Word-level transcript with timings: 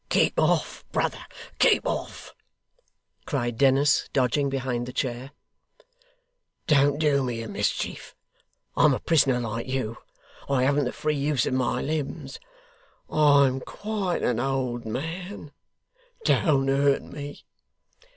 'Keep 0.09 0.39
off, 0.39 0.83
brother, 0.91 1.23
keep 1.59 1.85
off!' 1.85 2.33
cried 3.27 3.55
Dennis, 3.59 4.09
dodging 4.13 4.49
behind 4.49 4.87
the 4.87 4.91
chair. 4.91 5.29
'Don't 6.65 6.97
do 6.97 7.21
me 7.21 7.43
a 7.43 7.47
mischief. 7.47 8.15
I'm 8.75 8.95
a 8.95 8.99
prisoner 8.99 9.39
like 9.39 9.67
you. 9.67 9.97
I 10.49 10.63
haven't 10.63 10.85
the 10.85 10.91
free 10.91 11.15
use 11.17 11.45
of 11.45 11.53
my 11.53 11.83
limbs. 11.83 12.39
I'm 13.11 13.59
quite 13.59 14.23
an 14.23 14.39
old 14.39 14.87
man. 14.87 15.51
Don't 16.25 16.67
hurt 16.67 17.03
me! 17.03 17.45